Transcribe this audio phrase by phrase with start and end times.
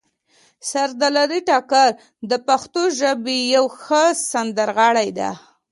[0.69, 1.89] سردار علي ټکر
[2.29, 5.31] د پښتو ژبې یو ښه سندرغاړی ده